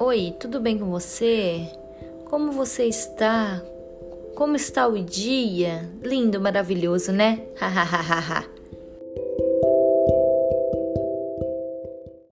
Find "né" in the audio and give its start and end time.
7.10-7.42